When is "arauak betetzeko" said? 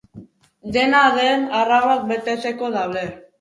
1.59-2.73